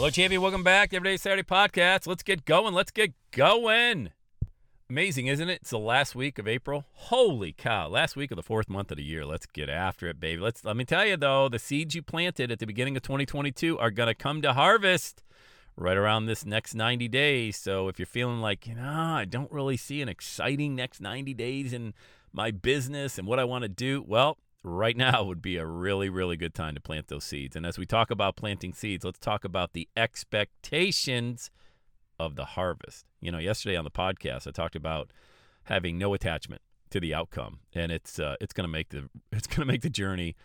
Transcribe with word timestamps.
Hello, 0.00 0.08
champion. 0.08 0.40
Welcome 0.40 0.62
back 0.62 0.88
to 0.88 0.96
Everyday 0.96 1.18
Saturday 1.18 1.42
Podcast. 1.42 2.06
Let's 2.06 2.22
get 2.22 2.46
going. 2.46 2.72
Let's 2.72 2.90
get 2.90 3.12
going. 3.32 4.08
Amazing, 4.88 5.26
isn't 5.26 5.50
it? 5.50 5.60
It's 5.60 5.68
the 5.68 5.78
last 5.78 6.14
week 6.14 6.38
of 6.38 6.48
April. 6.48 6.86
Holy 6.92 7.52
cow! 7.52 7.86
Last 7.86 8.16
week 8.16 8.30
of 8.30 8.36
the 8.36 8.42
fourth 8.42 8.70
month 8.70 8.90
of 8.90 8.96
the 8.96 9.04
year. 9.04 9.26
Let's 9.26 9.44
get 9.44 9.68
after 9.68 10.08
it, 10.08 10.18
baby. 10.18 10.40
Let's. 10.40 10.64
Let 10.64 10.78
me 10.78 10.86
tell 10.86 11.04
you 11.04 11.18
though, 11.18 11.50
the 11.50 11.58
seeds 11.58 11.94
you 11.94 12.00
planted 12.00 12.50
at 12.50 12.60
the 12.60 12.66
beginning 12.66 12.96
of 12.96 13.02
2022 13.02 13.78
are 13.78 13.90
gonna 13.90 14.14
come 14.14 14.40
to 14.40 14.54
harvest 14.54 15.22
right 15.76 15.98
around 15.98 16.24
this 16.24 16.46
next 16.46 16.74
90 16.74 17.06
days. 17.08 17.58
So 17.58 17.88
if 17.88 17.98
you're 17.98 18.06
feeling 18.06 18.40
like, 18.40 18.66
you 18.66 18.76
know, 18.76 18.88
I 18.90 19.26
don't 19.26 19.52
really 19.52 19.76
see 19.76 20.00
an 20.00 20.08
exciting 20.08 20.74
next 20.74 21.02
90 21.02 21.34
days 21.34 21.74
in 21.74 21.92
my 22.32 22.52
business 22.52 23.18
and 23.18 23.28
what 23.28 23.38
I 23.38 23.44
want 23.44 23.64
to 23.64 23.68
do, 23.68 24.02
well, 24.08 24.38
right 24.62 24.96
now 24.96 25.22
would 25.24 25.42
be 25.42 25.56
a 25.56 25.66
really, 25.66 26.08
really 26.08 26.36
good 26.36 26.54
time 26.54 26.74
to 26.74 26.80
plant 26.80 27.08
those 27.08 27.24
seeds. 27.24 27.56
And 27.56 27.64
as 27.64 27.78
we 27.78 27.86
talk 27.86 28.10
about 28.10 28.36
planting 28.36 28.72
seeds, 28.72 29.04
let's 29.04 29.18
talk 29.18 29.44
about 29.44 29.72
the 29.72 29.88
expectations 29.96 31.50
of 32.18 32.36
the 32.36 32.44
harvest. 32.44 33.06
You 33.20 33.32
know, 33.32 33.38
yesterday 33.38 33.76
on 33.76 33.84
the 33.84 33.90
podcast, 33.90 34.46
I 34.46 34.50
talked 34.50 34.76
about 34.76 35.10
having 35.64 35.98
no 35.98 36.14
attachment 36.14 36.62
to 36.90 37.00
the 37.00 37.14
outcome, 37.14 37.60
and 37.72 37.92
it's 37.92 38.18
uh, 38.18 38.36
it's 38.40 38.52
going 38.52 38.64
to 38.64 38.68
make 38.68 38.90
the 38.90 39.08
it's 39.32 39.46
going 39.46 39.60
to 39.60 39.72
make 39.72 39.82
the 39.82 39.90
journey 39.90 40.36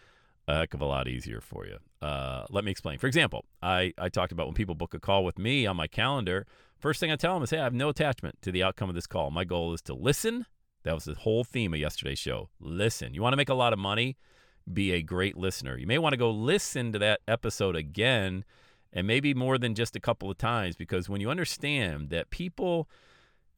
a 0.48 0.58
heck 0.58 0.74
of 0.74 0.82
a 0.82 0.86
lot 0.86 1.08
easier 1.08 1.42
for 1.42 1.66
you. 1.66 1.78
Uh, 2.02 2.46
let 2.50 2.64
me 2.64 2.72
explain. 2.72 3.00
For 3.00 3.08
example, 3.08 3.46
I, 3.62 3.94
I 3.98 4.10
talked 4.10 4.32
about 4.32 4.46
when 4.46 4.54
people 4.54 4.76
book 4.76 4.94
a 4.94 5.00
call 5.00 5.26
with 5.26 5.40
me 5.40 5.66
on 5.66 5.76
my 5.76 5.88
calendar, 5.88 6.46
first 6.78 7.00
thing 7.00 7.12
I 7.12 7.16
tell 7.16 7.34
them 7.34 7.44
is, 7.44 7.50
hey, 7.50 7.60
I 7.60 7.64
have 7.64 7.74
no 7.74 7.90
attachment 7.90 8.42
to 8.44 8.52
the 8.52 8.62
outcome 8.62 8.90
of 8.90 8.96
this 8.96 9.08
call. 9.08 9.32
My 9.32 9.44
goal 9.44 9.74
is 9.74 9.82
to 9.84 9.96
listen. 9.96 10.46
That 10.86 10.96
was 10.96 11.04
the 11.04 11.16
whole 11.16 11.44
theme 11.44 11.74
of 11.74 11.80
yesterday's 11.80 12.20
show. 12.20 12.50
Listen. 12.60 13.14
You 13.14 13.22
want 13.22 13.34
to 13.34 13.38
make 13.38 13.50
a 13.50 13.54
lot 13.54 13.74
of 13.74 13.80
money? 13.80 14.18
Be 14.72 14.94
a 14.94 15.02
great 15.02 15.38
listener. 15.38 15.78
You 15.78 15.86
may 15.86 15.98
want 15.98 16.14
to 16.14 16.18
go 16.18 16.32
listen 16.32 16.94
to 16.94 17.00
that 17.00 17.20
episode 17.28 17.76
again 17.76 18.46
and 18.94 19.06
maybe 19.06 19.34
more 19.34 19.58
than 19.58 19.76
just 19.76 19.96
a 19.96 20.00
couple 20.00 20.32
of 20.32 20.38
times 20.38 20.76
because 20.76 21.10
when 21.10 21.20
you 21.20 21.30
understand 21.30 22.10
that 22.12 22.30
people 22.30 22.88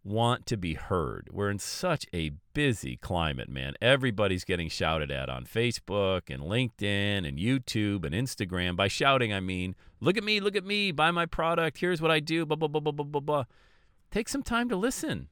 want 0.07 0.45
to 0.45 0.57
be 0.57 0.73
heard. 0.73 1.29
We're 1.31 1.49
in 1.49 1.59
such 1.59 2.05
a 2.13 2.31
busy 2.53 2.95
climate, 2.97 3.49
man. 3.49 3.73
Everybody's 3.81 4.45
getting 4.45 4.69
shouted 4.69 5.11
at 5.11 5.29
on 5.29 5.45
Facebook 5.45 6.33
and 6.33 6.43
LinkedIn 6.43 7.27
and 7.27 7.37
YouTube 7.37 8.05
and 8.05 8.15
Instagram. 8.15 8.75
By 8.75 8.87
shouting, 8.87 9.33
I 9.33 9.41
mean, 9.41 9.75
look 9.99 10.17
at 10.17 10.23
me, 10.23 10.39
look 10.39 10.55
at 10.55 10.65
me, 10.65 10.91
buy 10.91 11.11
my 11.11 11.25
product, 11.25 11.79
here's 11.79 12.01
what 12.01 12.11
I 12.11 12.19
do, 12.19 12.45
blah, 12.45 12.55
blah, 12.55 12.69
blah, 12.69 12.79
blah, 12.79 12.93
blah, 12.93 13.05
blah, 13.05 13.21
blah. 13.21 13.43
Take 14.09 14.29
some 14.29 14.43
time 14.43 14.69
to 14.69 14.77
listen, 14.77 15.27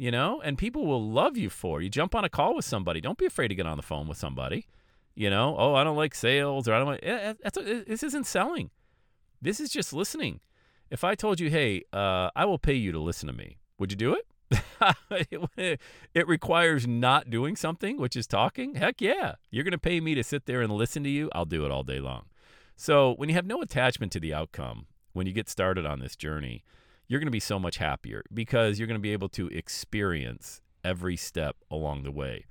you 0.00 0.10
know, 0.10 0.40
and 0.42 0.56
people 0.56 0.86
will 0.86 1.10
love 1.10 1.36
you 1.36 1.50
for. 1.50 1.82
You 1.82 1.90
jump 1.90 2.14
on 2.14 2.24
a 2.24 2.30
call 2.30 2.56
with 2.56 2.64
somebody. 2.64 3.02
Don't 3.02 3.18
be 3.18 3.26
afraid 3.26 3.48
to 3.48 3.54
get 3.54 3.66
on 3.66 3.76
the 3.76 3.82
phone 3.82 4.08
with 4.08 4.16
somebody. 4.16 4.66
You 5.14 5.28
know, 5.28 5.54
oh, 5.58 5.74
I 5.74 5.84
don't 5.84 5.98
like 5.98 6.14
sales 6.14 6.66
or 6.66 6.72
I 6.72 6.78
don't 6.78 6.88
like, 6.88 7.00
eh, 7.02 7.18
eh, 7.20 7.34
that's, 7.42 7.58
eh, 7.58 7.82
this 7.86 8.02
isn't 8.04 8.26
selling. 8.26 8.70
This 9.42 9.60
is 9.60 9.68
just 9.68 9.92
listening. 9.92 10.40
If 10.88 11.04
I 11.04 11.14
told 11.14 11.38
you, 11.38 11.50
hey, 11.50 11.82
uh, 11.92 12.30
I 12.34 12.46
will 12.46 12.58
pay 12.58 12.72
you 12.72 12.92
to 12.92 12.98
listen 12.98 13.26
to 13.26 13.34
me, 13.34 13.58
would 13.78 13.92
you 13.92 13.96
do 13.98 14.16
it? 14.16 14.26
it 16.14 16.26
requires 16.26 16.86
not 16.86 17.28
doing 17.28 17.54
something, 17.54 17.98
which 17.98 18.16
is 18.16 18.26
talking. 18.26 18.76
Heck 18.76 19.02
yeah. 19.02 19.34
You're 19.50 19.64
going 19.64 19.72
to 19.72 19.78
pay 19.78 20.00
me 20.00 20.14
to 20.14 20.24
sit 20.24 20.46
there 20.46 20.62
and 20.62 20.72
listen 20.72 21.04
to 21.04 21.10
you. 21.10 21.28
I'll 21.34 21.44
do 21.44 21.66
it 21.66 21.70
all 21.70 21.82
day 21.82 22.00
long. 22.00 22.24
So, 22.74 23.12
when 23.16 23.28
you 23.28 23.34
have 23.34 23.44
no 23.44 23.60
attachment 23.60 24.12
to 24.12 24.20
the 24.20 24.32
outcome, 24.32 24.86
when 25.12 25.26
you 25.26 25.34
get 25.34 25.50
started 25.50 25.84
on 25.84 26.00
this 26.00 26.16
journey, 26.16 26.64
you're 27.10 27.18
going 27.18 27.26
to 27.26 27.32
be 27.32 27.40
so 27.40 27.58
much 27.58 27.78
happier 27.78 28.22
because 28.32 28.78
you're 28.78 28.86
going 28.86 28.98
to 28.98 29.02
be 29.02 29.12
able 29.12 29.28
to 29.28 29.48
experience 29.48 30.62
every 30.84 31.16
step 31.16 31.56
along 31.68 32.04
the 32.04 32.12
way. 32.12 32.46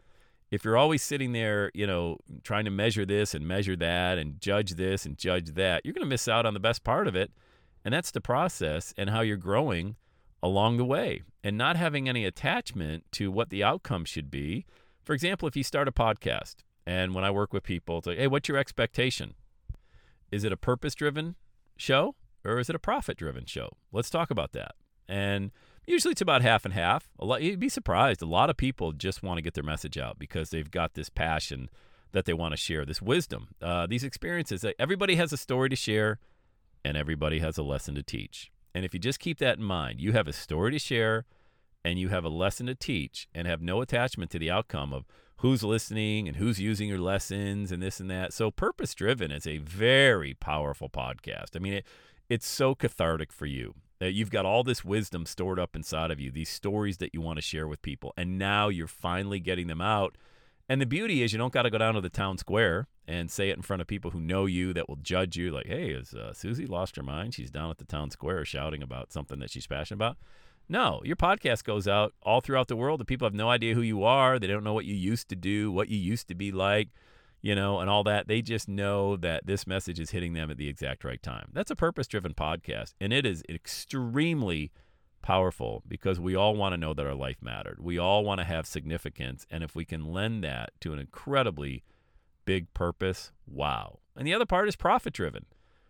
If 0.51 0.65
you're 0.65 0.75
always 0.75 1.01
sitting 1.01 1.31
there, 1.31 1.71
you 1.73 1.87
know, 1.87 2.17
trying 2.43 2.65
to 2.65 2.71
measure 2.71 3.05
this 3.05 3.33
and 3.33 3.47
measure 3.47 3.77
that 3.77 4.17
and 4.17 4.41
judge 4.41 4.71
this 4.71 5.05
and 5.05 5.17
judge 5.17 5.53
that, 5.53 5.85
you're 5.85 5.93
going 5.93 6.03
to 6.03 6.09
miss 6.09 6.27
out 6.27 6.45
on 6.45 6.53
the 6.53 6.59
best 6.59 6.83
part 6.83 7.07
of 7.07 7.15
it. 7.15 7.31
And 7.85 7.93
that's 7.93 8.11
the 8.11 8.19
process 8.19 8.93
and 8.97 9.09
how 9.09 9.21
you're 9.21 9.37
growing 9.37 9.95
along 10.43 10.75
the 10.75 10.83
way 10.83 11.21
and 11.41 11.57
not 11.57 11.77
having 11.77 12.09
any 12.09 12.25
attachment 12.25 13.05
to 13.13 13.31
what 13.31 13.51
the 13.51 13.63
outcome 13.63 14.03
should 14.03 14.29
be. 14.29 14.65
For 15.05 15.13
example, 15.13 15.47
if 15.47 15.55
you 15.55 15.63
start 15.63 15.87
a 15.87 15.93
podcast 15.93 16.55
and 16.85 17.15
when 17.15 17.23
I 17.23 17.31
work 17.31 17.53
with 17.53 17.63
people, 17.63 17.99
it's 17.99 18.07
like, 18.07 18.17
hey, 18.17 18.27
what's 18.27 18.49
your 18.49 18.57
expectation? 18.57 19.35
Is 20.33 20.43
it 20.43 20.51
a 20.51 20.57
purpose 20.57 20.95
driven 20.95 21.35
show 21.77 22.15
or 22.43 22.59
is 22.59 22.69
it 22.69 22.75
a 22.75 22.79
profit 22.79 23.17
driven 23.17 23.45
show? 23.45 23.77
Let's 23.91 24.09
talk 24.09 24.31
about 24.31 24.53
that. 24.53 24.75
And 25.07 25.51
usually 25.85 26.11
it's 26.11 26.21
about 26.21 26.41
half 26.41 26.65
and 26.65 26.73
half. 26.73 27.09
A 27.19 27.25
lot, 27.25 27.41
you'd 27.41 27.59
be 27.59 27.69
surprised. 27.69 28.21
A 28.21 28.27
lot 28.27 28.49
of 28.49 28.57
people 28.57 28.91
just 28.91 29.23
want 29.23 29.37
to 29.37 29.41
get 29.41 29.55
their 29.55 29.63
message 29.63 29.97
out 29.97 30.19
because 30.19 30.49
they've 30.49 30.69
got 30.69 30.93
this 30.93 31.09
passion 31.09 31.69
that 32.11 32.25
they 32.25 32.33
want 32.33 32.53
to 32.53 32.57
share, 32.57 32.85
this 32.85 33.01
wisdom, 33.01 33.49
uh, 33.61 33.87
these 33.87 34.03
experiences. 34.03 34.65
Everybody 34.77 35.15
has 35.15 35.33
a 35.33 35.37
story 35.37 35.69
to 35.69 35.75
share 35.75 36.19
and 36.83 36.95
everybody 36.95 37.39
has 37.39 37.57
a 37.57 37.63
lesson 37.63 37.95
to 37.95 38.03
teach. 38.03 38.51
And 38.73 38.85
if 38.85 38.93
you 38.93 38.99
just 38.99 39.19
keep 39.19 39.39
that 39.39 39.57
in 39.57 39.63
mind, 39.63 39.99
you 39.99 40.11
have 40.13 40.27
a 40.27 40.33
story 40.33 40.71
to 40.71 40.79
share 40.79 41.25
and 41.83 41.99
you 41.99 42.09
have 42.09 42.23
a 42.23 42.29
lesson 42.29 42.67
to 42.67 42.75
teach 42.75 43.27
and 43.33 43.47
have 43.47 43.61
no 43.61 43.81
attachment 43.81 44.31
to 44.31 44.39
the 44.39 44.51
outcome 44.51 44.93
of 44.93 45.05
who's 45.37 45.63
listening 45.63 46.27
and 46.27 46.37
who's 46.37 46.59
using 46.59 46.89
your 46.89 46.99
lessons 46.99 47.71
and 47.71 47.81
this 47.81 47.99
and 47.99 48.11
that. 48.11 48.33
So 48.33 48.51
purpose 48.51 48.93
driven 48.93 49.31
is 49.31 49.47
a 49.47 49.57
very 49.59 50.33
powerful 50.33 50.89
podcast. 50.89 51.55
I 51.55 51.59
mean, 51.59 51.73
it, 51.73 51.85
it's 52.29 52.47
so 52.47 52.75
cathartic 52.75 53.31
for 53.33 53.45
you 53.45 53.73
that 53.99 54.13
you've 54.13 54.31
got 54.31 54.45
all 54.45 54.63
this 54.63 54.85
wisdom 54.85 55.25
stored 55.25 55.59
up 55.59 55.75
inside 55.75 56.11
of 56.11 56.19
you, 56.19 56.31
these 56.31 56.49
stories 56.49 56.97
that 56.97 57.13
you 57.13 57.21
want 57.21 57.37
to 57.37 57.41
share 57.41 57.67
with 57.67 57.81
people. 57.81 58.13
And 58.15 58.37
now 58.37 58.69
you're 58.69 58.87
finally 58.87 59.39
getting 59.39 59.67
them 59.67 59.81
out. 59.81 60.15
And 60.69 60.79
the 60.79 60.85
beauty 60.85 61.21
is 61.21 61.33
you 61.33 61.39
don't 61.39 61.51
got 61.51 61.63
to 61.63 61.69
go 61.69 61.79
down 61.79 61.95
to 61.95 62.01
the 62.01 62.09
town 62.09 62.37
square 62.37 62.87
and 63.07 63.29
say 63.29 63.49
it 63.49 63.57
in 63.57 63.63
front 63.63 63.81
of 63.81 63.87
people 63.87 64.11
who 64.11 64.21
know 64.21 64.45
you 64.45 64.71
that 64.73 64.87
will 64.87 64.95
judge 64.97 65.35
you 65.35 65.51
like, 65.51 65.65
hey, 65.65 65.89
is 65.89 66.13
uh, 66.13 66.31
Susie 66.31 66.67
lost 66.67 66.95
her 66.95 67.03
mind? 67.03 67.33
She's 67.33 67.49
down 67.49 67.71
at 67.71 67.79
the 67.79 67.85
town 67.85 68.11
square 68.11 68.45
shouting 68.45 68.83
about 68.83 69.11
something 69.11 69.39
that 69.39 69.49
she's 69.49 69.67
passionate 69.67 69.97
about. 69.97 70.17
No, 70.69 71.01
your 71.03 71.15
podcast 71.15 71.63
goes 71.63 71.87
out 71.87 72.13
all 72.21 72.39
throughout 72.39 72.67
the 72.67 72.75
world. 72.75 72.99
The 72.99 73.05
people 73.05 73.25
have 73.25 73.33
no 73.33 73.49
idea 73.49 73.73
who 73.73 73.81
you 73.81 74.03
are. 74.03 74.37
They 74.37 74.45
don't 74.45 74.63
know 74.63 74.73
what 74.73 74.85
you 74.85 74.93
used 74.93 75.27
to 75.29 75.35
do, 75.35 75.71
what 75.71 75.89
you 75.89 75.97
used 75.97 76.27
to 76.27 76.35
be 76.35 76.51
like, 76.51 76.89
you 77.41 77.55
know, 77.55 77.79
and 77.79 77.89
all 77.89 78.03
that. 78.03 78.27
They 78.27 78.41
just 78.41 78.67
know 78.67 79.15
that 79.17 79.45
this 79.45 79.65
message 79.65 79.99
is 79.99 80.11
hitting 80.11 80.33
them 80.33 80.51
at 80.51 80.57
the 80.57 80.67
exact 80.67 81.03
right 81.03 81.21
time. 81.21 81.49
That's 81.53 81.71
a 81.71 81.75
purpose 81.75 82.07
driven 82.07 82.33
podcast. 82.33 82.93
And 82.99 83.13
it 83.13 83.25
is 83.25 83.43
extremely 83.49 84.71
powerful 85.21 85.83
because 85.87 86.19
we 86.19 86.35
all 86.35 86.55
want 86.55 86.73
to 86.73 86.77
know 86.77 86.93
that 86.93 87.05
our 87.05 87.15
life 87.15 87.37
mattered. 87.41 87.79
We 87.81 87.97
all 87.97 88.23
want 88.23 88.39
to 88.39 88.45
have 88.45 88.65
significance. 88.65 89.45
And 89.49 89.63
if 89.63 89.75
we 89.75 89.85
can 89.85 90.11
lend 90.11 90.43
that 90.43 90.71
to 90.81 90.93
an 90.93 90.99
incredibly 90.99 91.83
big 92.45 92.73
purpose, 92.73 93.31
wow. 93.47 93.99
And 94.15 94.27
the 94.27 94.33
other 94.33 94.45
part 94.45 94.67
is 94.67 94.75
profit 94.75 95.13
driven. 95.13 95.45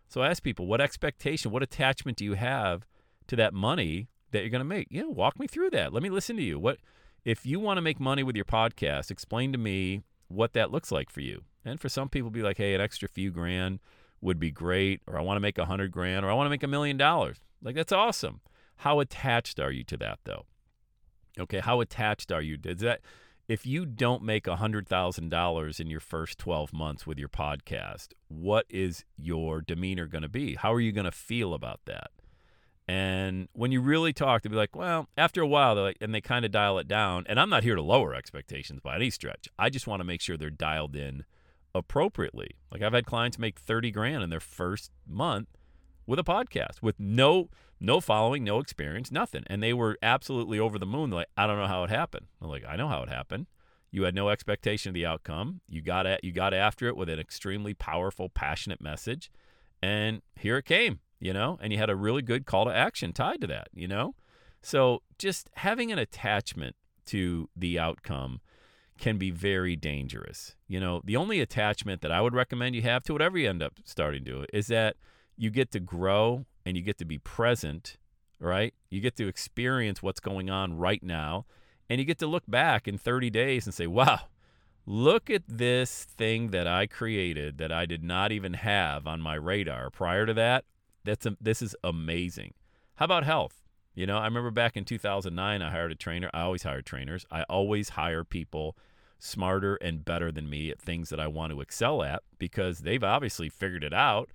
So 0.08 0.22
I 0.22 0.30
ask 0.30 0.42
people, 0.42 0.66
what 0.66 0.80
expectation, 0.80 1.50
what 1.50 1.62
attachment 1.62 2.18
do 2.18 2.24
you 2.24 2.34
have 2.34 2.86
to 3.28 3.36
that 3.36 3.54
money 3.54 4.08
that 4.32 4.40
you're 4.40 4.50
going 4.50 4.60
to 4.60 4.64
make? 4.64 4.88
You 4.90 5.02
know, 5.02 5.10
walk 5.10 5.38
me 5.38 5.46
through 5.46 5.70
that. 5.70 5.92
Let 5.92 6.02
me 6.02 6.10
listen 6.10 6.36
to 6.36 6.42
you. 6.42 6.58
What 6.58 6.78
if 7.24 7.46
you 7.46 7.60
want 7.60 7.78
to 7.78 7.82
make 7.82 8.00
money 8.00 8.22
with 8.22 8.34
your 8.34 8.44
podcast, 8.44 9.10
explain 9.10 9.52
to 9.52 9.58
me 9.58 10.02
what 10.30 10.52
that 10.54 10.70
looks 10.70 10.90
like 10.90 11.10
for 11.10 11.20
you. 11.20 11.42
And 11.64 11.80
for 11.80 11.88
some 11.88 12.08
people 12.08 12.30
be 12.30 12.42
like, 12.42 12.56
"Hey, 12.56 12.74
an 12.74 12.80
extra 12.80 13.08
few 13.08 13.30
grand 13.30 13.80
would 14.20 14.38
be 14.38 14.50
great," 14.50 15.02
or 15.06 15.18
"I 15.18 15.22
want 15.22 15.36
to 15.36 15.40
make 15.40 15.58
a 15.58 15.62
100 15.62 15.90
grand," 15.90 16.24
or 16.24 16.30
"I 16.30 16.34
want 16.34 16.46
to 16.46 16.50
make 16.50 16.62
a 16.62 16.68
million 16.68 16.96
dollars." 16.96 17.40
Like 17.62 17.74
that's 17.74 17.92
awesome. 17.92 18.40
How 18.76 19.00
attached 19.00 19.60
are 19.60 19.70
you 19.70 19.84
to 19.84 19.96
that 19.98 20.20
though? 20.24 20.46
Okay, 21.38 21.60
how 21.60 21.80
attached 21.80 22.32
are 22.32 22.42
you? 22.42 22.56
Does 22.56 22.80
that 22.80 23.00
if 23.48 23.66
you 23.66 23.84
don't 23.84 24.22
make 24.22 24.46
a 24.46 24.56
$100,000 24.56 25.80
in 25.80 25.90
your 25.90 25.98
first 25.98 26.38
12 26.38 26.72
months 26.72 27.04
with 27.04 27.18
your 27.18 27.28
podcast, 27.28 28.12
what 28.28 28.64
is 28.70 29.04
your 29.16 29.60
demeanor 29.60 30.06
going 30.06 30.22
to 30.22 30.28
be? 30.28 30.54
How 30.54 30.72
are 30.72 30.80
you 30.80 30.92
going 30.92 31.04
to 31.04 31.10
feel 31.10 31.52
about 31.52 31.80
that? 31.86 32.12
And 32.88 33.48
when 33.52 33.70
you 33.70 33.80
really 33.80 34.12
talk, 34.12 34.42
they'll 34.42 34.50
be 34.50 34.56
like, 34.56 34.74
well, 34.74 35.08
after 35.16 35.40
a 35.40 35.46
while, 35.46 35.74
they're 35.74 35.84
like, 35.84 35.98
and 36.00 36.14
they 36.14 36.20
kind 36.20 36.44
of 36.44 36.50
dial 36.50 36.78
it 36.78 36.88
down. 36.88 37.24
And 37.28 37.38
I'm 37.38 37.50
not 37.50 37.62
here 37.62 37.76
to 37.76 37.82
lower 37.82 38.14
expectations 38.14 38.80
by 38.80 38.96
any 38.96 39.10
stretch. 39.10 39.48
I 39.58 39.70
just 39.70 39.86
want 39.86 40.00
to 40.00 40.04
make 40.04 40.20
sure 40.20 40.36
they're 40.36 40.50
dialed 40.50 40.96
in 40.96 41.24
appropriately. 41.74 42.50
Like 42.72 42.82
I've 42.82 42.92
had 42.92 43.06
clients 43.06 43.38
make 43.38 43.60
30 43.60 43.90
grand 43.92 44.24
in 44.24 44.30
their 44.30 44.40
first 44.40 44.90
month 45.06 45.48
with 46.06 46.18
a 46.18 46.24
podcast 46.24 46.82
with 46.82 46.98
no 46.98 47.48
no 47.82 48.00
following, 48.00 48.44
no 48.44 48.58
experience, 48.58 49.10
nothing. 49.10 49.42
And 49.46 49.62
they 49.62 49.72
were 49.72 49.96
absolutely 50.02 50.58
over 50.58 50.78
the 50.78 50.84
moon. 50.84 51.08
They're 51.08 51.20
like, 51.20 51.28
I 51.36 51.46
don't 51.46 51.58
know 51.58 51.66
how 51.66 51.82
it 51.84 51.90
happened. 51.90 52.26
I'm 52.42 52.48
like, 52.48 52.64
I 52.68 52.76
know 52.76 52.88
how 52.88 53.02
it 53.02 53.08
happened. 53.08 53.46
You 53.90 54.02
had 54.02 54.14
no 54.14 54.28
expectation 54.28 54.90
of 54.90 54.94
the 54.94 55.06
outcome. 55.06 55.62
You 55.66 55.80
got 55.80 56.06
at, 56.06 56.22
you 56.22 56.32
got 56.32 56.52
after 56.52 56.88
it 56.88 56.96
with 56.96 57.08
an 57.08 57.18
extremely 57.18 57.72
powerful, 57.72 58.28
passionate 58.28 58.80
message, 58.80 59.30
and 59.82 60.20
here 60.36 60.58
it 60.58 60.66
came 60.66 61.00
you 61.20 61.32
know, 61.32 61.58
and 61.62 61.72
you 61.72 61.78
had 61.78 61.90
a 61.90 61.96
really 61.96 62.22
good 62.22 62.46
call 62.46 62.64
to 62.64 62.74
action 62.74 63.12
tied 63.12 63.40
to 63.42 63.46
that, 63.46 63.68
you 63.74 63.86
know? 63.86 64.14
So 64.62 65.02
just 65.18 65.50
having 65.54 65.92
an 65.92 65.98
attachment 65.98 66.76
to 67.06 67.48
the 67.54 67.78
outcome 67.78 68.40
can 68.98 69.16
be 69.16 69.30
very 69.30 69.76
dangerous. 69.76 70.56
You 70.68 70.80
know, 70.80 71.00
the 71.04 71.16
only 71.16 71.40
attachment 71.40 72.02
that 72.02 72.12
I 72.12 72.20
would 72.20 72.34
recommend 72.34 72.74
you 72.74 72.82
have 72.82 73.02
to 73.04 73.12
whatever 73.12 73.38
you 73.38 73.48
end 73.48 73.62
up 73.62 73.74
starting 73.84 74.24
to 74.24 74.44
is 74.52 74.66
that 74.68 74.96
you 75.36 75.50
get 75.50 75.70
to 75.72 75.80
grow 75.80 76.44
and 76.66 76.76
you 76.76 76.82
get 76.82 76.98
to 76.98 77.04
be 77.04 77.18
present, 77.18 77.96
right? 78.38 78.74
You 78.90 79.00
get 79.00 79.16
to 79.16 79.28
experience 79.28 80.02
what's 80.02 80.20
going 80.20 80.50
on 80.50 80.76
right 80.76 81.02
now 81.02 81.46
and 81.88 81.98
you 81.98 82.04
get 82.04 82.18
to 82.18 82.26
look 82.26 82.44
back 82.46 82.86
in 82.86 82.98
30 82.98 83.30
days 83.30 83.66
and 83.66 83.74
say, 83.74 83.86
wow, 83.86 84.20
look 84.86 85.30
at 85.30 85.42
this 85.48 86.04
thing 86.04 86.48
that 86.48 86.66
I 86.66 86.86
created 86.86 87.58
that 87.58 87.72
I 87.72 87.86
did 87.86 88.04
not 88.04 88.32
even 88.32 88.54
have 88.54 89.06
on 89.06 89.20
my 89.20 89.34
radar 89.34 89.90
prior 89.90 90.26
to 90.26 90.34
that. 90.34 90.64
That's 91.04 91.26
a, 91.26 91.36
this 91.40 91.62
is 91.62 91.74
amazing. 91.82 92.54
How 92.96 93.04
about 93.06 93.24
health? 93.24 93.62
You 93.94 94.06
know, 94.06 94.18
I 94.18 94.24
remember 94.24 94.50
back 94.50 94.76
in 94.76 94.84
2009, 94.84 95.62
I 95.62 95.70
hired 95.70 95.92
a 95.92 95.94
trainer. 95.94 96.30
I 96.32 96.42
always 96.42 96.62
hire 96.62 96.82
trainers. 96.82 97.26
I 97.30 97.42
always 97.44 97.90
hire 97.90 98.24
people 98.24 98.76
smarter 99.18 99.76
and 99.76 100.04
better 100.04 100.32
than 100.32 100.48
me 100.48 100.70
at 100.70 100.80
things 100.80 101.10
that 101.10 101.20
I 101.20 101.26
want 101.26 101.52
to 101.52 101.60
excel 101.60 102.02
at 102.02 102.22
because 102.38 102.80
they've 102.80 103.02
obviously 103.02 103.48
figured 103.48 103.84
it 103.84 103.92
out. 103.92 104.30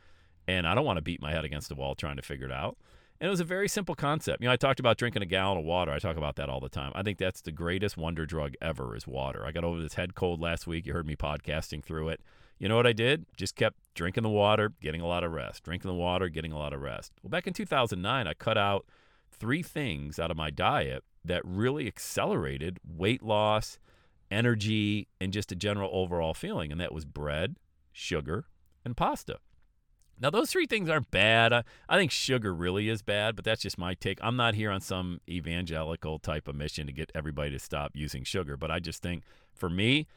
And 0.47 0.67
I 0.67 0.75
don't 0.75 0.85
want 0.85 0.97
to 0.97 1.01
beat 1.01 1.21
my 1.21 1.31
head 1.31 1.45
against 1.45 1.69
the 1.69 1.75
wall 1.75 1.95
trying 1.95 2.17
to 2.17 2.21
figure 2.21 2.45
it 2.45 2.51
out. 2.51 2.77
And 3.19 3.27
it 3.27 3.31
was 3.31 3.39
a 3.39 3.45
very 3.45 3.69
simple 3.69 3.95
concept. 3.95 4.41
You 4.41 4.47
know, 4.47 4.53
I 4.53 4.57
talked 4.57 4.79
about 4.79 4.97
drinking 4.97 5.21
a 5.21 5.25
gallon 5.25 5.57
of 5.57 5.63
water. 5.63 5.91
I 5.91 5.99
talk 5.99 6.17
about 6.17 6.35
that 6.35 6.49
all 6.49 6.59
the 6.59 6.69
time. 6.69 6.91
I 6.93 7.01
think 7.01 7.17
that's 7.17 7.41
the 7.41 7.51
greatest 7.51 7.97
wonder 7.97 8.25
drug 8.25 8.53
ever 8.61 8.95
is 8.95 9.07
water. 9.07 9.45
I 9.45 9.51
got 9.51 9.63
over 9.63 9.81
this 9.81 9.93
head 9.93 10.15
cold 10.15 10.41
last 10.41 10.67
week. 10.67 10.85
You 10.85 10.93
heard 10.93 11.07
me 11.07 11.15
podcasting 11.15 11.83
through 11.83 12.09
it. 12.09 12.21
You 12.57 12.69
know 12.69 12.75
what 12.75 12.87
I 12.87 12.93
did? 12.93 13.25
Just 13.35 13.55
kept 13.55 13.77
drinking 13.95 14.23
the 14.23 14.29
water, 14.29 14.71
getting 14.81 15.01
a 15.01 15.07
lot 15.07 15.23
of 15.23 15.31
rest. 15.31 15.63
Drinking 15.63 15.89
the 15.89 15.95
water, 15.95 16.29
getting 16.29 16.51
a 16.51 16.57
lot 16.57 16.73
of 16.73 16.81
rest. 16.81 17.11
Well, 17.21 17.29
back 17.29 17.47
in 17.47 17.53
2009, 17.53 18.27
I 18.27 18.33
cut 18.33 18.57
out 18.57 18.85
three 19.31 19.61
things 19.61 20.19
out 20.19 20.31
of 20.31 20.37
my 20.37 20.49
diet 20.49 21.03
that 21.23 21.41
really 21.43 21.87
accelerated 21.87 22.79
weight 22.87 23.23
loss, 23.23 23.77
energy, 24.31 25.07
and 25.19 25.33
just 25.33 25.51
a 25.51 25.55
general 25.55 25.89
overall 25.91 26.33
feeling. 26.33 26.71
And 26.71 26.79
that 26.79 26.93
was 26.93 27.05
bread, 27.05 27.57
sugar, 27.91 28.45
and 28.85 28.95
pasta. 28.95 29.39
Now, 30.19 30.29
those 30.29 30.49
three 30.49 30.65
things 30.65 30.89
aren't 30.89 31.11
bad. 31.11 31.51
I, 31.51 31.63
I, 31.89 31.97
think 31.97 32.09
sugar 32.09 32.53
really 32.53 32.87
is 32.87 33.01
bad, 33.01 33.35
but 33.35 33.43
that's 33.43 33.61
just 33.61 33.77
my 33.77 33.95
take. 33.95 34.17
I'm 34.21 34.37
not 34.37 34.55
here 34.55 34.71
on 34.71 34.79
some 34.79 35.19
evangelical 35.27 36.19
type 36.19 36.47
of 36.47 36.55
mission 36.55 36.87
to 36.87 36.93
get 36.93 37.11
everybody 37.13 37.51
to 37.51 37.59
stop 37.59 37.91
using 37.95 38.23
sugar, 38.23 38.55
but 38.55 38.71
I 38.71 38.79
just 38.79 39.01
think 39.01 39.23
for 39.53 39.69
me, 39.69 40.07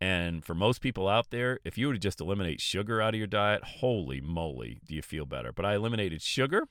and 0.00 0.44
for 0.44 0.54
most 0.54 0.80
people 0.80 1.08
out 1.08 1.30
there, 1.30 1.60
if 1.64 1.76
you 1.76 1.88
were 1.88 1.92
to 1.92 1.98
just 1.98 2.20
eliminate 2.20 2.60
sugar 2.60 3.02
out 3.02 3.14
of 3.14 3.18
your 3.18 3.26
diet, 3.26 3.62
holy 3.62 4.20
moly, 4.20 4.80
do 4.86 4.94
you 4.94 5.02
feel 5.02 5.26
better? 5.26 5.52
But 5.52 5.66
I 5.66 5.74
eliminated 5.74 6.22
sugar, 6.22 6.66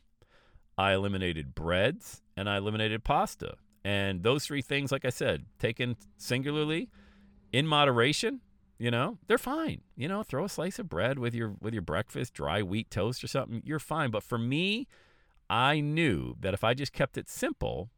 I 0.78 0.94
eliminated 0.94 1.54
breads, 1.54 2.22
and 2.36 2.50
I 2.50 2.58
eliminated 2.58 3.04
pasta. 3.04 3.56
And 3.84 4.24
those 4.24 4.46
three 4.46 4.62
things, 4.62 4.92
like 4.92 5.06
I 5.06 5.10
said, 5.10 5.46
taken 5.60 5.96
singularly, 6.18 6.90
in 7.54 7.68
moderation, 7.68 8.42
you 8.80 8.90
know, 8.90 9.18
they're 9.28 9.38
fine. 9.38 9.82
You 9.96 10.08
know, 10.08 10.24
throw 10.24 10.46
a 10.46 10.50
slice 10.50 10.80
of 10.80 10.90
bread 10.90 11.20
with 11.20 11.36
your 11.36 11.56
with 11.62 11.74
your 11.74 11.82
breakfast, 11.82 12.34
dry 12.34 12.62
wheat 12.64 12.90
toast 12.90 13.24
or 13.24 13.28
something, 13.28 13.62
you're 13.66 13.80
fine. 13.80 14.10
But 14.10 14.24
for 14.24 14.38
me, 14.38 14.88
I 15.50 15.82
knew 15.82 16.36
that 16.40 16.54
if 16.54 16.64
I 16.64 16.74
just 16.74 16.94
kept 16.94 17.18
it 17.18 17.30
simple, 17.30 17.90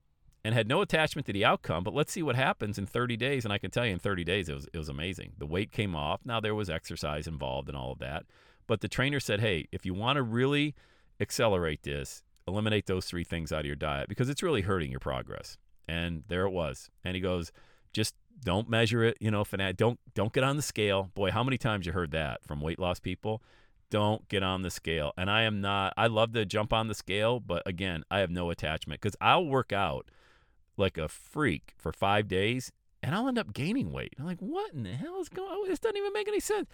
and 0.44 0.56
had 0.56 0.68
no 0.68 0.82
attachment 0.82 1.26
to 1.28 1.34
the 1.34 1.46
outcome. 1.46 1.84
But 1.84 1.94
let's 1.94 2.12
see 2.12 2.24
what 2.24 2.36
happens 2.36 2.78
in 2.78 2.86
30 2.86 3.16
days. 3.18 3.46
And 3.46 3.54
I 3.54 3.58
can 3.58 3.72
tell 3.72 3.86
you 3.86 3.94
in 3.94 4.00
30 4.00 4.24
days, 4.24 4.50
it 4.50 4.56
was, 4.56 4.68
it 4.74 4.78
was 4.78 4.90
amazing. 4.90 5.34
The 5.38 5.46
weight 5.46 5.72
came 5.72 5.96
off. 5.96 6.22
Now, 6.26 6.40
there 6.40 6.56
was 6.56 6.70
exercise 6.70 7.28
involved 7.28 7.68
and 7.70 7.78
all 7.78 7.92
of 7.92 8.00
that. 8.00 8.26
But 8.68 8.82
the 8.82 8.88
trainer 8.88 9.20
said, 9.20 9.42
hey, 9.42 9.68
if 9.72 9.86
you 9.86 9.94
want 9.94 10.18
to 10.18 10.24
really 10.24 10.76
accelerate 11.20 11.84
this, 11.84 12.24
eliminate 12.48 12.88
those 12.88 13.06
three 13.06 13.24
things 13.24 13.52
out 13.52 13.62
of 13.62 13.66
your 13.66 13.76
diet 13.76 14.10
because 14.10 14.30
it's 14.30 14.44
really 14.44 14.62
hurting 14.62 14.92
your 14.92 15.00
progress. 15.00 15.58
And 15.88 16.24
there 16.28 16.46
it 16.46 16.52
was. 16.52 16.90
And 17.04 17.16
he 17.16 17.22
goes, 17.22 17.52
just 17.94 18.16
don't 18.44 18.70
measure 18.70 19.04
it, 19.04 19.18
you 19.20 19.30
know, 19.30 19.44
fanat- 19.44 19.78
don't 19.78 20.00
don't 20.16 20.34
get 20.34 20.44
on 20.44 20.56
the 20.56 20.62
scale. 20.62 21.12
Boy, 21.14 21.32
how 21.32 21.44
many 21.44 21.58
times 21.58 21.86
you 21.86 21.92
heard 21.92 22.12
that 22.12 22.44
from 22.44 22.62
weight 22.62 22.80
loss 22.80 23.00
people? 23.00 23.44
Don't 23.90 24.28
get 24.30 24.42
on 24.42 24.62
the 24.62 24.72
scale. 24.72 25.12
And 25.18 25.30
I 25.30 25.44
am 25.44 25.62
not 25.62 25.94
I 25.98 26.08
love 26.08 26.34
to 26.34 26.46
jump 26.46 26.74
on 26.74 26.88
the 26.88 26.96
scale, 26.96 27.40
but 27.40 27.62
again, 27.66 28.04
I 28.10 28.20
have 28.20 28.32
no 28.32 28.50
attachment 28.50 29.02
cuz 29.02 29.16
I'll 29.22 29.46
work 29.46 29.72
out 29.72 30.10
like 30.82 30.98
a 30.98 31.08
freak 31.08 31.74
for 31.78 31.94
five 31.94 32.28
days, 32.28 32.72
and 33.02 33.16
I'll 33.16 33.28
end 33.28 33.40
up 33.40 33.54
gaining 33.54 33.92
weight. 33.92 34.14
I'm 34.20 34.26
like, 34.26 34.40
what 34.40 34.74
in 34.74 34.84
the 34.84 34.94
hell 34.94 35.22
is 35.22 35.30
going 35.30 35.50
on? 35.50 35.58
Oh, 35.60 35.66
this 35.68 35.80
doesn't 35.80 35.98
even 35.98 36.14
make 36.14 36.28
any 36.28 36.40
sense. 36.40 36.68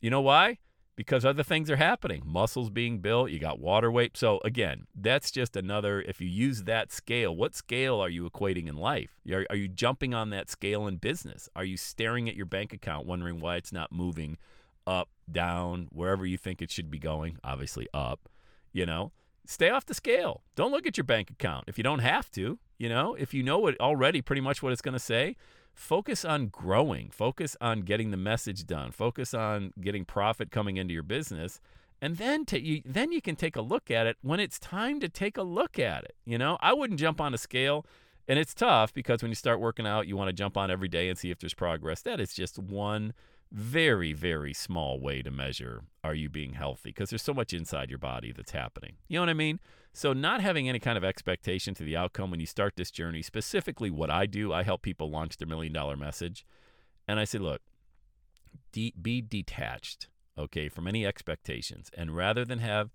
You 0.00 0.10
know 0.10 0.20
why? 0.20 0.58
Because 0.96 1.24
other 1.24 1.42
things 1.42 1.70
are 1.70 1.76
happening. 1.76 2.22
Muscles 2.26 2.68
being 2.68 2.98
built, 2.98 3.30
you 3.30 3.38
got 3.38 3.58
water 3.58 3.90
weight. 3.90 4.16
So 4.16 4.40
again, 4.44 4.86
that's 4.94 5.30
just 5.30 5.56
another. 5.56 6.02
If 6.02 6.20
you 6.20 6.28
use 6.28 6.64
that 6.64 6.92
scale, 6.92 7.34
what 7.34 7.54
scale 7.54 8.00
are 8.00 8.08
you 8.08 8.28
equating 8.28 8.68
in 8.68 8.76
life? 8.76 9.18
Are, 9.32 9.46
are 9.48 9.56
you 9.56 9.68
jumping 9.68 10.12
on 10.12 10.30
that 10.30 10.50
scale 10.50 10.86
in 10.86 10.96
business? 10.96 11.48
Are 11.56 11.64
you 11.64 11.76
staring 11.76 12.28
at 12.28 12.36
your 12.36 12.46
bank 12.46 12.72
account, 12.74 13.06
wondering 13.06 13.40
why 13.40 13.56
it's 13.56 13.72
not 13.72 13.92
moving 13.92 14.36
up, 14.86 15.08
down, 15.30 15.88
wherever 15.92 16.26
you 16.26 16.36
think 16.36 16.60
it 16.60 16.70
should 16.70 16.90
be 16.90 16.98
going? 16.98 17.38
Obviously 17.42 17.86
up. 17.94 18.28
You 18.72 18.84
know, 18.84 19.12
stay 19.46 19.70
off 19.70 19.86
the 19.86 19.94
scale. 19.94 20.42
Don't 20.54 20.72
look 20.72 20.86
at 20.86 20.98
your 20.98 21.04
bank 21.04 21.30
account 21.30 21.64
if 21.66 21.78
you 21.78 21.84
don't 21.84 22.00
have 22.00 22.30
to. 22.32 22.58
You 22.80 22.88
know, 22.88 23.14
if 23.14 23.34
you 23.34 23.42
know 23.42 23.58
what 23.58 23.78
already 23.78 24.22
pretty 24.22 24.40
much 24.40 24.62
what 24.62 24.72
it's 24.72 24.80
going 24.80 24.94
to 24.94 24.98
say, 24.98 25.36
focus 25.74 26.24
on 26.24 26.46
growing, 26.46 27.10
focus 27.10 27.54
on 27.60 27.82
getting 27.82 28.10
the 28.10 28.16
message 28.16 28.66
done, 28.66 28.90
focus 28.90 29.34
on 29.34 29.74
getting 29.82 30.06
profit 30.06 30.50
coming 30.50 30.78
into 30.78 30.94
your 30.94 31.02
business. 31.02 31.60
And 32.00 32.16
then 32.16 32.46
to, 32.46 32.58
you, 32.58 32.80
then 32.86 33.12
you 33.12 33.20
can 33.20 33.36
take 33.36 33.54
a 33.54 33.60
look 33.60 33.90
at 33.90 34.06
it 34.06 34.16
when 34.22 34.40
it's 34.40 34.58
time 34.58 34.98
to 35.00 35.10
take 35.10 35.36
a 35.36 35.42
look 35.42 35.78
at 35.78 36.04
it. 36.04 36.14
You 36.24 36.38
know, 36.38 36.56
I 36.62 36.72
wouldn't 36.72 36.98
jump 36.98 37.20
on 37.20 37.34
a 37.34 37.38
scale, 37.38 37.84
and 38.26 38.38
it's 38.38 38.54
tough 38.54 38.94
because 38.94 39.20
when 39.20 39.30
you 39.30 39.34
start 39.34 39.60
working 39.60 39.86
out, 39.86 40.08
you 40.08 40.16
want 40.16 40.28
to 40.28 40.32
jump 40.32 40.56
on 40.56 40.70
every 40.70 40.88
day 40.88 41.10
and 41.10 41.18
see 41.18 41.30
if 41.30 41.38
there's 41.38 41.52
progress. 41.52 42.00
That 42.00 42.18
is 42.18 42.32
just 42.32 42.58
one 42.58 43.12
very, 43.52 44.12
very 44.12 44.52
small 44.52 45.00
way 45.00 45.22
to 45.22 45.30
measure 45.30 45.82
are 46.04 46.14
you 46.14 46.28
being 46.28 46.52
healthy 46.52 46.90
because 46.90 47.10
there's 47.10 47.22
so 47.22 47.34
much 47.34 47.52
inside 47.52 47.90
your 47.90 47.98
body 47.98 48.32
that's 48.32 48.52
happening. 48.52 48.96
You 49.08 49.16
know 49.16 49.22
what 49.22 49.28
I 49.30 49.34
mean? 49.34 49.58
So, 49.92 50.12
not 50.12 50.40
having 50.40 50.68
any 50.68 50.78
kind 50.78 50.96
of 50.96 51.02
expectation 51.02 51.74
to 51.74 51.82
the 51.82 51.96
outcome 51.96 52.30
when 52.30 52.38
you 52.38 52.46
start 52.46 52.74
this 52.76 52.92
journey, 52.92 53.22
specifically 53.22 53.90
what 53.90 54.10
I 54.10 54.26
do, 54.26 54.52
I 54.52 54.62
help 54.62 54.82
people 54.82 55.10
launch 55.10 55.36
their 55.36 55.48
million 55.48 55.72
dollar 55.72 55.96
message. 55.96 56.46
And 57.08 57.18
I 57.18 57.24
say, 57.24 57.38
look, 57.38 57.60
de- 58.72 58.94
be 59.00 59.20
detached, 59.20 60.08
okay, 60.38 60.68
from 60.68 60.86
any 60.86 61.04
expectations. 61.04 61.90
And 61.96 62.14
rather 62.14 62.44
than 62.44 62.60
have 62.60 62.90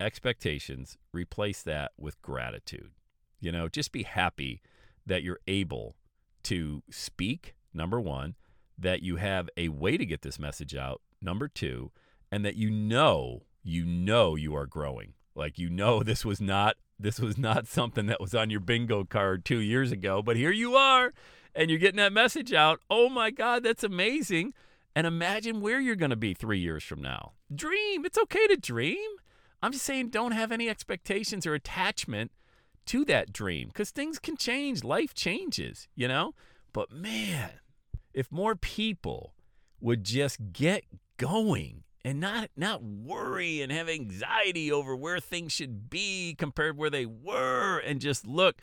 expectations, 0.00 0.96
replace 1.12 1.62
that 1.62 1.92
with 1.98 2.22
gratitude. 2.22 2.92
You 3.40 3.52
know, 3.52 3.68
just 3.68 3.92
be 3.92 4.04
happy 4.04 4.62
that 5.04 5.22
you're 5.22 5.40
able 5.46 5.96
to 6.44 6.82
speak, 6.90 7.54
number 7.74 8.00
one 8.00 8.36
that 8.78 9.02
you 9.02 9.16
have 9.16 9.50
a 9.56 9.68
way 9.68 9.96
to 9.96 10.06
get 10.06 10.22
this 10.22 10.38
message 10.38 10.74
out, 10.74 11.02
number 11.20 11.48
two, 11.48 11.90
and 12.30 12.44
that 12.44 12.56
you 12.56 12.70
know, 12.70 13.42
you 13.62 13.84
know 13.84 14.36
you 14.36 14.54
are 14.54 14.66
growing. 14.66 15.14
Like 15.34 15.58
you 15.58 15.68
know 15.68 16.02
this 16.02 16.24
was 16.24 16.40
not 16.40 16.76
this 16.98 17.20
was 17.20 17.38
not 17.38 17.66
something 17.68 18.06
that 18.06 18.20
was 18.20 18.34
on 18.34 18.50
your 18.50 18.60
bingo 18.60 19.04
card 19.04 19.44
2 19.44 19.58
years 19.58 19.92
ago, 19.92 20.20
but 20.20 20.36
here 20.36 20.50
you 20.50 20.74
are 20.74 21.12
and 21.54 21.70
you're 21.70 21.78
getting 21.78 21.98
that 21.98 22.12
message 22.12 22.52
out. 22.52 22.80
Oh 22.90 23.08
my 23.08 23.30
god, 23.30 23.62
that's 23.62 23.84
amazing. 23.84 24.52
And 24.96 25.06
imagine 25.06 25.60
where 25.60 25.78
you're 25.78 25.94
going 25.94 26.10
to 26.10 26.16
be 26.16 26.34
3 26.34 26.58
years 26.58 26.82
from 26.82 27.00
now. 27.00 27.32
Dream. 27.54 28.04
It's 28.04 28.18
okay 28.18 28.46
to 28.48 28.56
dream. 28.56 29.10
I'm 29.62 29.72
just 29.72 29.84
saying 29.84 30.10
don't 30.10 30.32
have 30.32 30.50
any 30.50 30.68
expectations 30.68 31.46
or 31.46 31.54
attachment 31.54 32.32
to 32.86 33.04
that 33.04 33.32
dream 33.32 33.70
cuz 33.70 33.90
things 33.90 34.18
can 34.18 34.36
change, 34.36 34.82
life 34.82 35.14
changes, 35.14 35.88
you 35.94 36.08
know? 36.08 36.34
But 36.72 36.90
man, 36.90 37.60
if 38.18 38.32
more 38.32 38.56
people 38.56 39.32
would 39.80 40.02
just 40.02 40.52
get 40.52 40.82
going 41.18 41.84
and 42.04 42.18
not 42.18 42.50
not 42.56 42.82
worry 42.82 43.62
and 43.62 43.70
have 43.70 43.88
anxiety 43.88 44.72
over 44.72 44.96
where 44.96 45.20
things 45.20 45.52
should 45.52 45.88
be 45.88 46.34
compared 46.36 46.76
where 46.76 46.90
they 46.90 47.06
were 47.06 47.78
and 47.78 48.00
just 48.00 48.26
look 48.26 48.60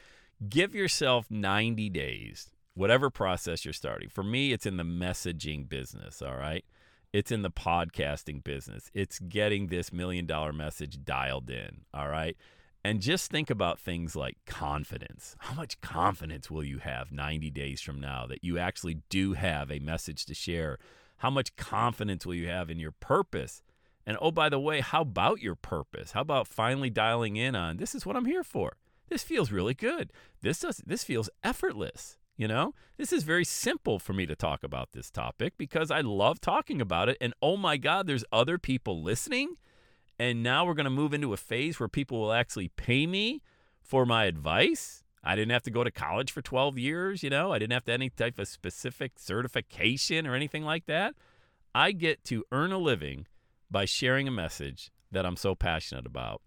give 0.49 0.75
yourself 0.75 1.31
90 1.31 1.89
days 1.89 2.51
whatever 2.73 3.09
process 3.09 3.63
you're 3.63 3.73
starting. 3.73 4.09
For 4.09 4.23
me 4.23 4.51
it's 4.51 4.65
in 4.65 4.75
the 4.75 4.83
messaging 4.83 5.69
business 5.69 6.21
all 6.21 6.35
right? 6.35 6.65
It's 7.13 7.31
in 7.31 7.43
the 7.43 7.51
podcasting 7.51 8.43
business. 8.43 8.91
It's 8.93 9.19
getting 9.19 9.67
this 9.67 9.93
million 9.93 10.25
dollar 10.25 10.51
message 10.51 11.05
dialed 11.05 11.49
in 11.49 11.85
all 11.93 12.09
right 12.09 12.35
And 12.85 13.01
just 13.01 13.31
think 13.31 13.49
about 13.49 13.79
things 13.79 14.15
like 14.15 14.37
confidence. 14.45 15.35
How 15.39 15.55
much 15.55 15.81
confidence 15.81 16.51
will 16.51 16.63
you 16.63 16.77
have 16.77 17.11
90 17.11 17.49
days 17.49 17.81
from 17.81 17.99
now 17.99 18.27
that 18.27 18.43
you 18.43 18.59
actually 18.59 18.99
do 19.09 19.33
have 19.33 19.71
a 19.71 19.79
message 19.79 20.23
to 20.27 20.35
share? 20.35 20.77
How 21.17 21.31
much 21.31 21.55
confidence 21.55 22.27
will 22.27 22.35
you 22.35 22.47
have 22.47 22.69
in 22.69 22.77
your 22.77 22.91
purpose? 22.91 23.63
And 24.05 24.19
oh, 24.21 24.29
by 24.29 24.49
the 24.49 24.59
way, 24.59 24.81
how 24.81 25.01
about 25.01 25.41
your 25.41 25.55
purpose? 25.55 26.11
How 26.11 26.21
about 26.21 26.45
finally 26.45 26.91
dialing 26.91 27.37
in 27.37 27.55
on 27.55 27.77
this 27.77 27.95
is 27.95 28.05
what 28.05 28.15
I'm 28.15 28.25
here 28.25 28.43
for? 28.43 28.77
This 29.09 29.23
feels 29.23 29.51
really 29.51 29.73
good. 29.73 30.13
This 30.41 30.59
does 30.59 30.77
this 30.85 31.03
feels 31.03 31.27
effortless. 31.43 32.19
You 32.37 32.47
know, 32.47 32.75
this 32.97 33.11
is 33.11 33.23
very 33.23 33.45
simple 33.45 33.97
for 33.97 34.13
me 34.13 34.27
to 34.27 34.35
talk 34.35 34.63
about 34.63 34.91
this 34.91 35.09
topic 35.09 35.53
because 35.57 35.89
I 35.89 36.01
love 36.01 36.39
talking 36.39 36.81
about 36.81 37.09
it. 37.09 37.17
And 37.19 37.33
oh 37.41 37.57
my 37.57 37.77
God, 37.77 38.05
there's 38.05 38.25
other 38.31 38.59
people 38.59 39.01
listening. 39.01 39.55
And 40.17 40.43
now 40.43 40.65
we're 40.65 40.73
going 40.73 40.85
to 40.85 40.89
move 40.89 41.13
into 41.13 41.33
a 41.33 41.37
phase 41.37 41.79
where 41.79 41.89
people 41.89 42.19
will 42.19 42.33
actually 42.33 42.69
pay 42.69 43.05
me 43.05 43.41
for 43.81 44.05
my 44.05 44.25
advice. 44.25 45.03
I 45.23 45.35
didn't 45.35 45.51
have 45.51 45.63
to 45.63 45.71
go 45.71 45.83
to 45.83 45.91
college 45.91 46.31
for 46.31 46.41
12 46.41 46.77
years, 46.77 47.23
you 47.23 47.29
know, 47.29 47.51
I 47.51 47.59
didn't 47.59 47.73
have 47.73 47.85
to 47.85 47.91
any 47.91 48.09
type 48.09 48.37
of 48.37 48.47
specific 48.47 49.13
certification 49.17 50.27
or 50.27 50.35
anything 50.35 50.63
like 50.63 50.85
that. 50.85 51.15
I 51.73 51.91
get 51.91 52.23
to 52.25 52.45
earn 52.51 52.71
a 52.71 52.77
living 52.77 53.25
by 53.69 53.85
sharing 53.85 54.27
a 54.27 54.31
message 54.31 54.91
that 55.11 55.25
I'm 55.25 55.35
so 55.35 55.55
passionate 55.55 56.05
about. 56.05 56.41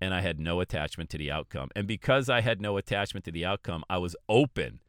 And 0.00 0.12
I 0.12 0.22
had 0.22 0.40
no 0.40 0.60
attachment 0.60 1.10
to 1.10 1.18
the 1.18 1.30
outcome. 1.30 1.68
And 1.76 1.86
because 1.86 2.28
I 2.28 2.40
had 2.40 2.60
no 2.60 2.76
attachment 2.76 3.24
to 3.26 3.30
the 3.30 3.44
outcome, 3.44 3.84
I 3.88 3.98
was 3.98 4.16
open 4.28 4.80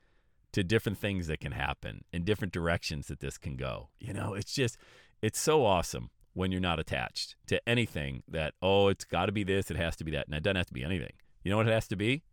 to 0.54 0.64
different 0.64 0.98
things 0.98 1.28
that 1.28 1.42
can 1.42 1.52
happen 1.52 2.04
in 2.12 2.24
different 2.24 2.54
directions 2.54 3.08
that 3.08 3.20
this 3.20 3.38
can 3.38 3.56
go. 3.56 3.90
You 4.00 4.14
know, 4.14 4.34
it's 4.34 4.54
just, 4.54 4.78
it's 5.22 5.40
so 5.40 5.66
awesome 5.66 6.10
when 6.36 6.52
you're 6.52 6.62
not 6.62 6.80
attached 6.80 7.36
to 7.48 7.68
anything 7.68 8.22
that, 8.28 8.54
oh, 8.62 8.90
it's 8.90 9.06
got 9.06 9.26
to 9.26 9.32
be 9.32 9.44
this, 9.44 9.72
it 9.72 9.78
has 9.78 9.96
to 9.96 10.04
be 10.04 10.12
that. 10.12 10.28
And 10.28 10.36
it 10.36 10.44
doesn't 10.44 10.58
have 10.58 10.68
to 10.68 10.74
be 10.74 10.84
anything. 10.84 11.14
You 11.44 11.50
know 11.50 11.58
what 11.58 11.68
it 11.68 11.74
has 11.74 11.88
to 11.88 11.96
be? 11.96 12.24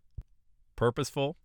Purposeful 0.76 1.37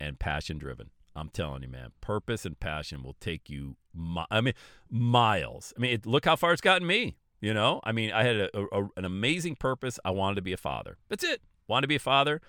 and 0.00 0.18
passion 0.18 0.58
driven. 0.58 0.90
I'm 1.14 1.28
telling 1.28 1.62
you, 1.62 1.68
man, 1.68 1.92
purpose 2.00 2.44
and 2.44 2.58
passion 2.58 3.02
will 3.02 3.16
take 3.20 3.48
you, 3.48 3.76
mi- 3.94 4.26
I 4.30 4.40
mean, 4.40 4.54
miles. 4.90 5.72
I 5.76 5.80
mean, 5.80 5.92
it, 5.92 6.06
look 6.06 6.24
how 6.24 6.36
far 6.36 6.52
it's 6.52 6.60
gotten 6.60 6.86
me. 6.86 7.16
You 7.40 7.54
know, 7.54 7.80
I 7.84 7.92
mean, 7.92 8.10
I 8.10 8.24
had 8.24 8.36
a, 8.36 8.50
a, 8.72 8.88
an 8.96 9.04
amazing 9.04 9.54
purpose. 9.54 10.00
I 10.04 10.10
wanted 10.10 10.34
to 10.36 10.42
be 10.42 10.52
a 10.52 10.56
father. 10.56 10.98
That's 11.08 11.22
it. 11.22 11.40
Wanted 11.68 11.82
to 11.82 11.88
be 11.88 11.96
a 11.96 12.00
father. 12.00 12.40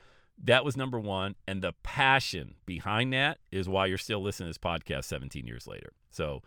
That 0.43 0.65
was 0.65 0.75
number 0.75 0.99
one. 0.99 1.35
And 1.47 1.61
the 1.61 1.73
passion 1.83 2.55
behind 2.65 3.13
that 3.13 3.37
is 3.51 3.69
why 3.69 3.85
you're 3.85 3.99
still 3.99 4.21
listening 4.21 4.47
to 4.47 4.49
this 4.49 4.57
podcast 4.57 5.03
17 5.03 5.45
years 5.45 5.67
later. 5.67 5.91
So 6.09 6.41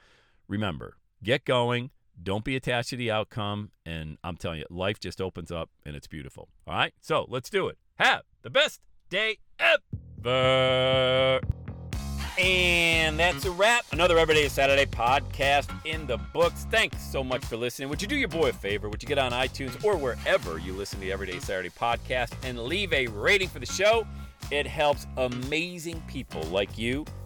remember, 0.49 0.97
get 1.23 1.45
going. 1.45 1.91
Don't 2.21 2.45
be 2.45 2.57
attached 2.57 2.91
to 2.91 2.97
the 2.97 3.11
outcome. 3.11 3.71
And 3.87 4.19
I'm 4.25 4.37
telling 4.37 4.59
you, 4.61 4.67
life 4.71 4.99
just 5.01 5.21
opens 5.21 5.53
up 5.53 5.71
and 5.85 5.95
it's 5.95 6.07
beautiful. 6.07 6.49
All 6.67 6.75
right. 6.75 6.93
So 7.01 7.27
let's 7.29 7.51
do 7.51 7.69
it. 7.69 7.79
Have 7.99 8.23
the 8.43 8.51
best 8.51 8.81
day 9.11 9.39
ever. 9.59 11.41
And 12.39 13.19
that's 13.19 13.45
a 13.45 13.51
wrap. 13.51 13.85
Another 13.93 14.19
Everyday 14.19 14.49
Saturday 14.49 14.87
podcast 14.87 15.71
in 15.85 16.07
the 16.07 16.17
books. 16.17 16.67
Thanks 16.71 17.03
so 17.03 17.23
much 17.23 17.45
for 17.45 17.57
listening. 17.57 17.91
Would 17.91 18.01
you 18.01 18.09
do 18.09 18.17
your 18.17 18.29
boy 18.29 18.49
a 18.49 18.53
favor? 18.53 18.89
Would 18.89 19.03
you 19.03 19.09
get 19.09 19.19
on 19.19 19.33
iTunes 19.33 19.85
or 19.85 19.97
wherever 19.97 20.59
you 20.59 20.73
listen 20.73 20.99
to 20.99 21.05
the 21.05 21.13
Everyday 21.13 21.41
Saturday 21.41 21.69
podcast 21.71 22.33
and 22.43 22.59
leave 22.59 22.93
a 22.93 23.07
rating 23.09 23.49
for 23.49 23.59
the 23.59 23.67
show? 23.67 24.07
It 24.51 24.67
helps 24.67 25.07
amazing 25.19 26.03
people 26.09 26.43
like 26.45 26.79
you 26.79 27.05